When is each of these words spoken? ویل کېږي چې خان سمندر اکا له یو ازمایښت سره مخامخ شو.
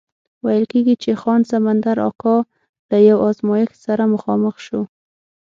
ویل 0.45 0.65
کېږي 0.71 0.95
چې 1.03 1.11
خان 1.21 1.41
سمندر 1.51 1.97
اکا 2.09 2.35
له 2.89 2.97
یو 3.09 3.17
ازمایښت 3.29 3.75
سره 3.85 4.03
مخامخ 4.13 4.55
شو. 4.65 4.81